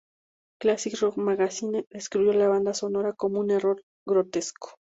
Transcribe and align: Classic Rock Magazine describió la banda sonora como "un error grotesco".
Classic 0.59 0.97
Rock 0.99 1.17
Magazine 1.17 1.85
describió 1.91 2.33
la 2.33 2.47
banda 2.47 2.73
sonora 2.73 3.13
como 3.13 3.39
"un 3.39 3.51
error 3.51 3.83
grotesco". 4.03 4.71